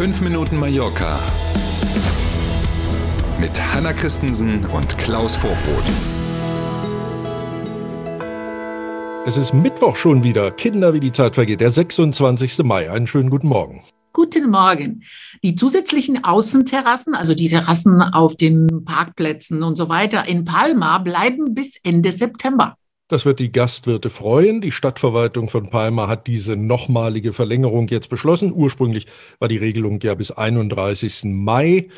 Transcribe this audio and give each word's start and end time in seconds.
5 0.00 0.22
Minuten 0.22 0.56
Mallorca 0.56 1.20
mit 3.38 3.50
Hanna 3.60 3.92
Christensen 3.92 4.64
und 4.64 4.96
Klaus 4.96 5.36
Vorbrot. 5.36 5.84
Es 9.26 9.36
ist 9.36 9.52
Mittwoch 9.52 9.96
schon 9.96 10.24
wieder. 10.24 10.52
Kinder, 10.52 10.94
wie 10.94 11.00
die 11.00 11.12
Zeit 11.12 11.34
vergeht. 11.34 11.60
Der 11.60 11.68
26. 11.68 12.60
Mai. 12.64 12.90
Einen 12.90 13.06
schönen 13.06 13.28
guten 13.28 13.48
Morgen. 13.48 13.82
Guten 14.14 14.50
Morgen. 14.50 15.02
Die 15.44 15.54
zusätzlichen 15.54 16.24
Außenterrassen, 16.24 17.14
also 17.14 17.34
die 17.34 17.48
Terrassen 17.48 18.00
auf 18.00 18.38
den 18.38 18.86
Parkplätzen 18.86 19.62
und 19.62 19.76
so 19.76 19.90
weiter 19.90 20.26
in 20.26 20.46
Palma, 20.46 20.96
bleiben 20.96 21.52
bis 21.52 21.76
Ende 21.82 22.10
September. 22.10 22.78
Das 23.10 23.26
wird 23.26 23.40
die 23.40 23.50
Gastwirte 23.50 24.08
freuen. 24.08 24.60
Die 24.60 24.70
Stadtverwaltung 24.70 25.48
von 25.48 25.68
Palma 25.68 26.06
hat 26.06 26.28
diese 26.28 26.56
nochmalige 26.56 27.32
Verlängerung 27.32 27.88
jetzt 27.88 28.08
beschlossen. 28.08 28.52
Ursprünglich 28.52 29.06
war 29.40 29.48
die 29.48 29.56
Regelung 29.56 29.98
ja 30.00 30.14
bis 30.14 30.30
31. 30.30 31.24
Mai. 31.24 31.88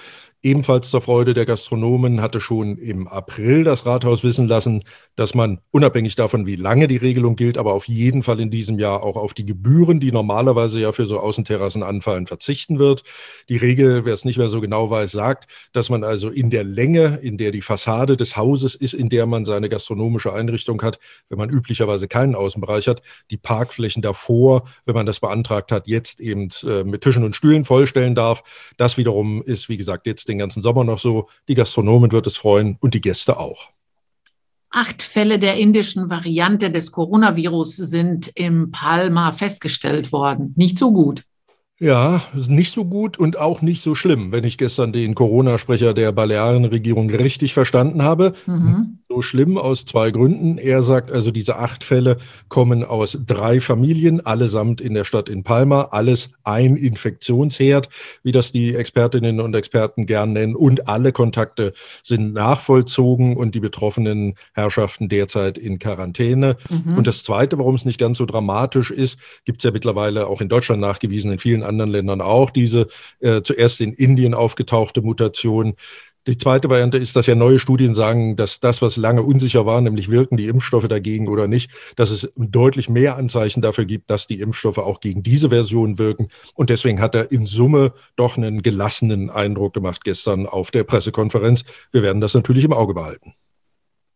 Ebenfalls 0.45 0.91
zur 0.91 1.01
Freude 1.01 1.35
der 1.35 1.47
Gastronomen 1.47 2.21
hatte 2.21 2.41
schon 2.41 2.77
im 2.77 3.07
April 3.07 3.63
das 3.63 3.87
Rathaus 3.87 4.25
wissen 4.25 4.49
lassen, 4.49 4.83
dass 5.15 5.37
man 5.37 5.61
unabhängig 5.71 6.17
davon, 6.17 6.47
wie 6.47 6.57
lange 6.57 6.89
die 6.89 6.97
Regelung 6.97 7.37
gilt, 7.37 7.59
aber 7.59 7.75
auf 7.75 7.87
jeden 7.87 8.25
Fall 8.25 8.41
in 8.41 8.51
diesem 8.51 8.81
Jahr 8.81 9.05
auch 9.05 9.15
auf 9.15 9.35
die 9.35 9.47
Gebühren, 9.47 10.01
die 10.01 10.11
normalerweise 10.11 10.81
ja 10.81 10.91
für 10.91 11.07
so 11.07 11.21
Außenterrassen 11.21 11.85
anfallen, 11.85 12.27
verzichten 12.27 12.81
wird. 12.81 13.05
Die 13.49 13.57
Regel, 13.57 14.05
wer 14.05 14.15
es 14.15 14.25
nicht 14.25 14.37
mehr 14.37 14.49
so 14.49 14.61
genau 14.61 14.91
weiß, 14.91 15.13
sagt, 15.13 15.49
dass 15.73 15.91
man 15.91 16.03
also 16.03 16.29
in 16.29 16.51
der 16.51 16.65
Länge, 16.65 17.21
in 17.23 17.39
der 17.39 17.53
die 17.53 17.63
Fassade 17.63 18.17
des 18.17 18.37
Hauses 18.37 18.75
ist, 18.75 18.95
in 18.95 19.11
der 19.11 19.27
man 19.27 19.45
seine 19.45 19.69
gastronomische 19.69 20.33
Einrichtung 20.33 20.83
hat, 20.83 20.99
wenn 21.29 21.39
man 21.39 21.51
üblicherweise 21.51 22.09
keinen 22.09 22.35
Außenbereich 22.35 22.89
hat, 22.89 23.01
die 23.31 23.37
Parkflächen 23.37 24.03
davor, 24.03 24.65
wenn 24.87 24.97
man 24.97 25.07
das 25.07 25.21
beantragt 25.21 25.71
hat, 25.71 25.87
jetzt 25.87 26.21
eben 26.21 26.49
äh, 26.65 26.83
mit 26.83 27.03
Tischen 27.03 27.23
und 27.23 27.37
Stühlen 27.37 27.65
vollstellen 27.65 28.17
darf. 28.17 28.43
Das 28.77 28.97
wiederum 28.97 29.41
ist, 29.43 29.69
wie 29.69 29.77
gesagt, 29.77 30.09
jetzt 30.09 30.32
den 30.33 30.39
ganzen 30.39 30.63
Sommer 30.63 30.85
noch 30.85 30.99
so. 30.99 31.29
Die 31.49 31.55
Gastronomen 31.55 32.13
wird 32.13 32.27
es 32.27 32.37
freuen 32.37 32.77
und 32.81 32.95
die 32.95 33.01
Gäste 33.01 33.39
auch. 33.39 33.69
Acht 34.71 35.03
Fälle 35.03 35.39
der 35.39 35.57
indischen 35.59 36.09
Variante 36.09 36.71
des 36.71 36.93
Coronavirus 36.93 37.77
sind 37.77 38.33
im 38.35 38.71
Palma 38.71 39.33
festgestellt 39.33 40.13
worden. 40.13 40.55
Nicht 40.57 40.79
so 40.79 40.93
gut. 40.93 41.25
Ja, 41.79 42.23
nicht 42.35 42.73
so 42.73 42.85
gut 42.85 43.19
und 43.19 43.39
auch 43.39 43.61
nicht 43.61 43.83
so 43.83 43.95
schlimm, 43.95 44.31
wenn 44.31 44.45
ich 44.45 44.57
gestern 44.57 44.93
den 44.93 45.15
Corona-Sprecher 45.15 45.95
der 45.95 46.13
Balearenregierung 46.13 47.11
richtig 47.11 47.55
verstanden 47.55 48.03
habe. 48.03 48.35
Mhm 48.47 49.02
so 49.13 49.21
schlimm 49.21 49.59
aus 49.59 49.85
zwei 49.85 50.11
Gründen. 50.11 50.57
Er 50.57 50.83
sagt 50.83 51.13
also, 51.13 51.31
diese 51.31 51.57
acht 51.57 51.85
Fälle 51.85 52.17
kommen 52.49 52.83
aus 52.83 53.19
drei 53.27 53.61
Familien, 53.61 54.25
allesamt 54.25 54.81
in 54.81 54.95
der 54.95 55.05
Stadt 55.05 55.29
in 55.29 55.43
Palma, 55.43 55.89
alles 55.91 56.31
ein 56.45 56.77
Infektionsherd, 56.77 57.91
wie 58.23 58.33
das 58.33 58.53
die 58.53 58.75
Expertinnen 58.75 59.41
und 59.41 59.55
Experten 59.55 60.07
gern 60.07 60.33
nennen. 60.33 60.55
Und 60.55 60.89
alle 60.89 61.13
Kontakte 61.13 61.75
sind 62.03 62.33
nachvollzogen 62.33 63.37
und 63.37 63.55
die 63.55 63.61
betroffenen 63.61 64.35
Herrschaften 64.55 65.11
derzeit 65.11 65.59
in 65.59 65.79
Quarantäne. 65.79 66.57
Mhm. 66.71 66.97
Und 66.97 67.07
das 67.07 67.23
Zweite, 67.23 67.59
warum 67.59 67.75
es 67.75 67.85
nicht 67.85 68.01
ganz 68.01 68.17
so 68.17 68.25
dramatisch 68.25 68.91
ist, 68.91 69.19
gibt 69.45 69.61
es 69.61 69.65
ja 69.65 69.73
mittlerweile 69.73 70.27
auch 70.27 70.41
in 70.41 70.49
Deutschland 70.49 70.81
nachgewiesen, 70.81 71.33
in 71.33 71.39
vielen 71.39 71.63
anderen 71.63 71.91
Ländern 71.91 72.23
auch, 72.23 72.51
diese 72.51 72.89
äh, 73.21 73.43
zuerst 73.43 73.83
in 73.83 73.93
Indien 73.93 74.33
aufgetauchte 74.33 75.03
Mutation 75.03 75.75
die 76.27 76.37
zweite 76.37 76.71
Variante 76.71 76.99
ist, 76.99 77.17
dass 77.17 77.27
ja 77.27 77.35
neue 77.35 77.59
Studien 77.59 77.95
sagen, 77.95 78.37
dass 78.37 78.61
das, 78.61 78.81
was 78.81 78.97
lange 78.97 79.23
unsicher 79.23 79.67
war, 79.67 79.81
nämlich 79.81 80.09
wirken 80.09 80.37
die 80.37 80.47
Impfstoffe 80.47 80.87
dagegen 80.87 81.29
oder 81.29 81.49
nicht, 81.49 81.71
dass 81.97 82.11
es 82.11 82.33
deutlich 82.37 82.89
mehr 82.89 83.17
Anzeichen 83.17 83.61
dafür 83.61 83.87
gibt, 83.87 84.09
dass 84.09 84.27
die 84.27 84.41
Impfstoffe 84.41 84.79
auch 84.79 85.01
gegen 85.01 85.23
diese 85.23 85.51
Version 85.51 85.99
wirken. 85.99 86.29
Und 86.55 86.71
deswegen 86.71 87.01
hat 87.01 87.15
er 87.15 87.33
in 87.33 87.47
Summe 87.47 87.93
doch 88.17 88.37
einen 88.37 88.63
gelassenen 88.63 89.31
Eindruck 89.31 89.75
gemacht 89.75 90.05
gestern 90.05 90.47
auf 90.47 90.71
der 90.71 90.85
Pressekonferenz. 90.85 91.65
Wir 91.91 92.03
werden 92.03 92.21
das 92.21 92.35
natürlich 92.35 92.65
im 92.65 92.73
Auge 92.73 92.95
behalten. 92.95 93.35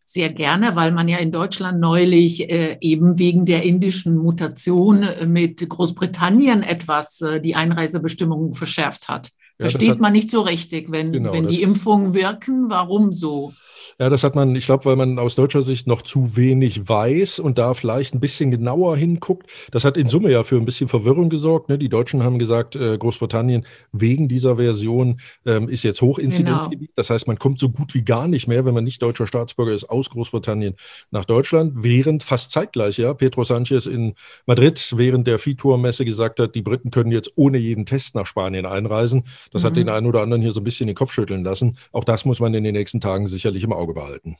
Sehr 0.09 0.31
gerne, 0.31 0.77
weil 0.77 0.93
man 0.93 1.09
ja 1.09 1.17
in 1.17 1.33
Deutschland 1.33 1.81
neulich 1.81 2.49
äh, 2.49 2.77
eben 2.79 3.19
wegen 3.19 3.45
der 3.45 3.63
indischen 3.63 4.15
Mutation 4.15 5.03
äh, 5.03 5.25
mit 5.25 5.67
Großbritannien 5.67 6.63
etwas 6.63 7.19
äh, 7.19 7.41
die 7.41 7.55
Einreisebestimmungen 7.55 8.53
verschärft 8.53 9.09
hat. 9.09 9.31
Versteht 9.59 9.87
ja, 9.87 9.93
hat, 9.93 9.99
man 9.99 10.13
nicht 10.13 10.29
so 10.29 10.41
richtig, 10.41 10.91
wenn, 10.91 11.11
genau, 11.11 11.33
wenn 11.33 11.47
die 11.47 11.63
Impfungen 11.63 12.13
wirken, 12.13 12.69
warum 12.69 13.11
so? 13.11 13.53
Ja, 13.99 14.11
das 14.11 14.23
hat 14.23 14.35
man, 14.35 14.55
ich 14.55 14.67
glaube, 14.67 14.85
weil 14.85 14.95
man 14.95 15.17
aus 15.17 15.33
deutscher 15.33 15.63
Sicht 15.63 15.87
noch 15.87 16.03
zu 16.03 16.37
wenig 16.37 16.87
weiß 16.87 17.39
und 17.39 17.57
da 17.57 17.73
vielleicht 17.73 18.13
ein 18.13 18.19
bisschen 18.19 18.51
genauer 18.51 18.95
hinguckt. 18.95 19.49
Das 19.71 19.85
hat 19.85 19.97
in 19.97 20.07
Summe 20.07 20.29
ja 20.29 20.43
für 20.43 20.57
ein 20.57 20.65
bisschen 20.65 20.87
Verwirrung 20.87 21.29
gesorgt. 21.29 21.67
Ne? 21.69 21.79
Die 21.79 21.89
Deutschen 21.89 22.23
haben 22.23 22.37
gesagt, 22.37 22.75
äh, 22.75 22.95
Großbritannien 22.95 23.65
wegen 23.91 24.27
dieser 24.27 24.57
Version 24.57 25.19
ähm, 25.47 25.67
ist 25.67 25.81
jetzt 25.81 25.99
Hochinzidenzgebiet. 26.01 26.89
Genau. 26.89 26.93
Das 26.95 27.09
heißt, 27.09 27.25
man 27.25 27.39
kommt 27.39 27.59
so 27.59 27.69
gut 27.69 27.95
wie 27.95 28.03
gar 28.03 28.27
nicht 28.27 28.47
mehr, 28.47 28.65
wenn 28.65 28.75
man 28.75 28.83
nicht 28.83 29.01
deutscher 29.01 29.25
Staatsbürger 29.25 29.73
ist, 29.73 29.89
aus 29.89 30.11
Großbritannien 30.11 30.75
nach 31.09 31.25
Deutschland. 31.25 31.73
Während 31.77 32.21
fast 32.21 32.51
zeitgleich, 32.51 32.97
ja, 32.97 33.15
Pedro 33.15 33.45
Sanchez 33.45 33.87
in 33.87 34.13
Madrid 34.45 34.93
während 34.95 35.25
der 35.25 35.43
Vitor-Messe 35.43 36.05
gesagt 36.05 36.39
hat, 36.39 36.53
die 36.53 36.61
Briten 36.61 36.91
können 36.91 37.11
jetzt 37.11 37.31
ohne 37.35 37.57
jeden 37.57 37.87
Test 37.87 38.13
nach 38.13 38.27
Spanien 38.27 38.67
einreisen. 38.67 39.23
Das 39.51 39.63
mhm. 39.63 39.67
hat 39.67 39.75
den 39.75 39.89
einen 39.89 40.05
oder 40.05 40.21
anderen 40.21 40.43
hier 40.43 40.51
so 40.51 40.59
ein 40.61 40.65
bisschen 40.65 40.85
den 40.85 40.95
Kopf 40.95 41.13
schütteln 41.13 41.43
lassen. 41.43 41.79
Auch 41.91 42.03
das 42.03 42.25
muss 42.25 42.39
man 42.39 42.53
in 42.53 42.63
den 42.63 42.75
nächsten 42.75 43.01
Tagen 43.01 43.25
sicherlich 43.25 43.63
im 43.63 43.73
Auge 43.73 43.86
Auge 43.87 43.93
behalten. 43.93 44.37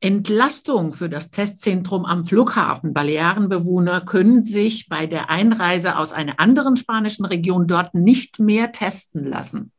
Entlastung 0.00 0.92
für 0.92 1.08
das 1.08 1.30
Testzentrum 1.30 2.04
am 2.04 2.24
Flughafen. 2.24 2.92
Balearenbewohner 2.92 4.02
können 4.02 4.42
sich 4.42 4.88
bei 4.88 5.06
der 5.06 5.30
Einreise 5.30 5.96
aus 5.96 6.12
einer 6.12 6.38
anderen 6.38 6.76
spanischen 6.76 7.24
Region 7.24 7.66
dort 7.66 7.94
nicht 7.94 8.38
mehr 8.38 8.72
testen 8.72 9.24
lassen. 9.24 9.72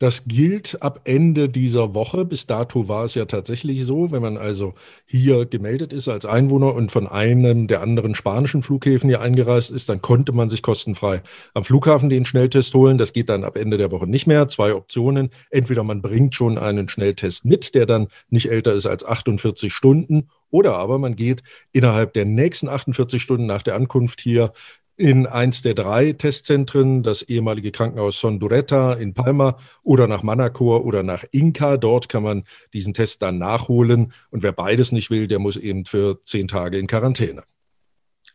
Das 0.00 0.24
gilt 0.26 0.80
ab 0.80 1.02
Ende 1.04 1.50
dieser 1.50 1.92
Woche. 1.92 2.24
Bis 2.24 2.46
dato 2.46 2.88
war 2.88 3.04
es 3.04 3.14
ja 3.14 3.26
tatsächlich 3.26 3.84
so, 3.84 4.10
wenn 4.10 4.22
man 4.22 4.38
also 4.38 4.72
hier 5.04 5.44
gemeldet 5.44 5.92
ist 5.92 6.08
als 6.08 6.24
Einwohner 6.24 6.74
und 6.74 6.90
von 6.90 7.06
einem 7.06 7.66
der 7.66 7.82
anderen 7.82 8.14
spanischen 8.14 8.62
Flughäfen 8.62 9.10
hier 9.10 9.20
eingereist 9.20 9.70
ist, 9.70 9.90
dann 9.90 10.00
konnte 10.00 10.32
man 10.32 10.48
sich 10.48 10.62
kostenfrei 10.62 11.20
am 11.52 11.64
Flughafen 11.64 12.08
den 12.08 12.24
Schnelltest 12.24 12.72
holen. 12.72 12.96
Das 12.96 13.12
geht 13.12 13.28
dann 13.28 13.44
ab 13.44 13.58
Ende 13.58 13.76
der 13.76 13.90
Woche 13.90 14.06
nicht 14.06 14.26
mehr. 14.26 14.48
Zwei 14.48 14.74
Optionen. 14.74 15.28
Entweder 15.50 15.84
man 15.84 16.00
bringt 16.00 16.34
schon 16.34 16.56
einen 16.56 16.88
Schnelltest 16.88 17.44
mit, 17.44 17.74
der 17.74 17.84
dann 17.84 18.08
nicht 18.30 18.50
älter 18.50 18.72
ist 18.72 18.86
als 18.86 19.04
48 19.04 19.70
Stunden, 19.70 20.30
oder 20.50 20.76
aber 20.76 20.98
man 20.98 21.14
geht 21.14 21.42
innerhalb 21.72 22.12
der 22.12 22.24
nächsten 22.24 22.68
48 22.68 23.22
Stunden 23.22 23.46
nach 23.46 23.62
der 23.62 23.76
Ankunft 23.76 24.20
hier 24.20 24.52
in 25.00 25.26
eins 25.26 25.62
der 25.62 25.72
drei 25.72 26.12
Testzentren, 26.12 27.02
das 27.02 27.22
ehemalige 27.22 27.72
Krankenhaus 27.72 28.20
Sonduretta 28.20 28.92
in 28.92 29.14
Palma 29.14 29.56
oder 29.82 30.06
nach 30.06 30.22
Manacor 30.22 30.84
oder 30.84 31.02
nach 31.02 31.24
Inca. 31.32 31.78
Dort 31.78 32.10
kann 32.10 32.22
man 32.22 32.44
diesen 32.74 32.92
Test 32.92 33.22
dann 33.22 33.38
nachholen. 33.38 34.12
Und 34.30 34.42
wer 34.42 34.52
beides 34.52 34.92
nicht 34.92 35.10
will, 35.10 35.26
der 35.26 35.38
muss 35.38 35.56
eben 35.56 35.86
für 35.86 36.20
zehn 36.22 36.48
Tage 36.48 36.78
in 36.78 36.86
Quarantäne. 36.86 37.44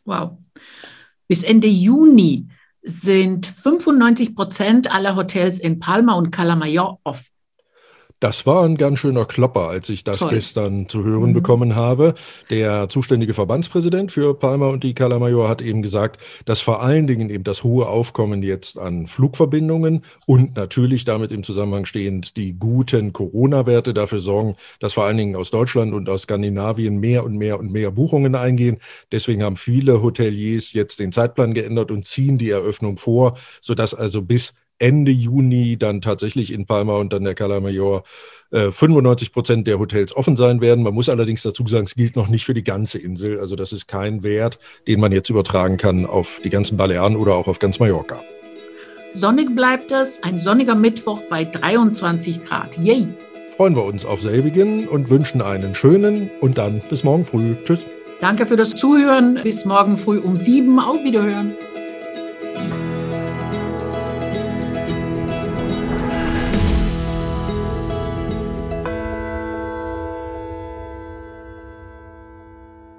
Wow. 0.05 0.39
Bis 1.27 1.43
Ende 1.43 1.67
Juni 1.67 2.47
sind 2.81 3.45
95 3.45 4.35
Prozent 4.35 4.91
aller 4.91 5.15
Hotels 5.15 5.59
in 5.59 5.79
Palma 5.79 6.13
und 6.13 6.31
Calamayor 6.31 6.99
offen. 7.03 7.34
Das 8.21 8.45
war 8.45 8.63
ein 8.63 8.77
ganz 8.77 8.99
schöner 8.99 9.25
Klopper, 9.25 9.67
als 9.67 9.89
ich 9.89 10.05
das 10.05 10.19
Toll. 10.19 10.29
gestern 10.29 10.87
zu 10.87 11.03
hören 11.03 11.31
mhm. 11.31 11.33
bekommen 11.33 11.75
habe. 11.75 12.13
Der 12.49 12.87
zuständige 12.87 13.33
Verbandspräsident 13.33 14.09
für 14.11 14.33
Palma 14.33 14.69
und 14.69 14.85
die 14.85 14.93
Calamajor 14.93 15.49
hat 15.49 15.61
eben 15.61 15.81
gesagt, 15.81 16.21
dass 16.45 16.61
vor 16.61 16.81
allen 16.81 17.07
Dingen 17.07 17.29
eben 17.29 17.43
das 17.43 17.63
hohe 17.63 17.87
Aufkommen 17.87 18.41
jetzt 18.41 18.79
an 18.79 19.05
Flugverbindungen 19.05 20.05
und 20.25 20.55
natürlich 20.55 21.03
damit 21.03 21.33
im 21.33 21.43
Zusammenhang 21.43 21.83
stehend 21.83 22.37
die 22.37 22.57
guten 22.57 23.11
Corona-Werte 23.11 23.93
dafür 23.93 24.21
sorgen, 24.21 24.55
dass 24.79 24.93
vor 24.93 25.03
allen 25.03 25.17
Dingen 25.17 25.35
aus 25.35 25.51
Deutschland 25.51 25.93
und 25.93 26.07
aus 26.07 26.21
Skandinavien 26.21 26.97
mehr 26.97 27.25
und 27.25 27.35
mehr 27.35 27.59
und 27.59 27.73
mehr 27.73 27.91
Buchungen 27.91 28.35
eingehen. 28.35 28.77
Deswegen 29.11 29.43
haben 29.43 29.57
viele 29.57 30.01
Hoteliers 30.01 30.71
jetzt 30.71 31.00
den 31.00 31.11
Zeitplan 31.11 31.53
geändert 31.53 31.91
und 31.91 32.06
ziehen 32.06 32.38
die 32.38 32.50
Eröffnung 32.50 32.97
vor, 32.97 33.38
sodass 33.59 33.94
also 33.94 34.21
bis 34.21 34.53
Ende 34.80 35.12
Juni 35.12 35.77
dann 35.77 36.01
tatsächlich 36.01 36.51
in 36.51 36.66
Palma 36.66 36.98
und 36.98 37.13
dann 37.13 37.24
der 37.24 37.36
Cala 37.36 37.60
Mayor 37.60 38.04
95 38.51 39.27
äh, 39.27 39.31
Prozent 39.31 39.68
der 39.68 39.80
Hotels 39.80 40.16
offen 40.16 40.38
sein 40.38 40.62
werden. 40.62 40.83
Man 40.83 40.94
muss 40.94 41.10
allerdings 41.10 41.42
dazu 41.44 41.66
sagen, 41.68 41.86
es 41.86 41.95
gilt 41.95 42.16
noch 42.16 42.27
nicht 42.27 42.45
für 42.45 42.54
die 42.54 42.63
ganze 42.63 42.98
Insel. 42.98 43.39
Also 43.39 43.56
das 43.56 43.74
ist 43.74 43.88
kein 43.88 44.24
Wert, 44.24 44.60
den 44.88 45.00
man 45.00 45.12
jetzt 45.12 45.30
übertragen 45.30 45.77
kann 45.77 46.06
auf 46.06 46.42
die 46.44 46.50
ganzen 46.50 46.77
Balearen 46.77 47.16
oder 47.16 47.36
auch 47.36 47.48
auf 47.48 47.60
ganz 47.60 47.80
Mallorca. 47.80 48.22
Sonnig 49.13 49.56
bleibt 49.56 49.92
es, 49.92 50.22
ein 50.24 50.39
sonniger 50.39 50.75
Mittwoch 50.75 51.21
bei 51.30 51.45
23 51.45 52.44
Grad. 52.44 52.78
Yay! 52.78 53.07
Freuen 53.56 53.75
wir 53.75 53.86
uns 53.86 54.04
auf 54.04 54.21
selbigen 54.21 54.88
und 54.89 55.10
wünschen 55.10 55.42
einen 55.42 55.74
schönen 55.74 56.30
und 56.42 56.57
dann 56.57 56.81
bis 56.89 57.06
morgen 57.06 57.24
früh. 57.24 57.56
Tschüss. 57.63 57.80
Danke 58.19 58.45
für 58.45 58.57
das 58.57 58.71
Zuhören. 58.71 59.39
Bis 59.42 59.63
morgen 59.63 59.98
früh 59.98 60.19
um 60.19 60.36
sieben. 60.36 60.80
Auf 60.80 61.04
Wiederhören. 61.04 61.56